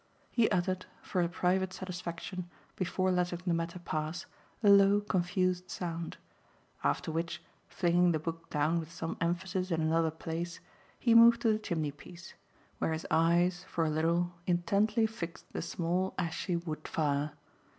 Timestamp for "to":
11.43-11.53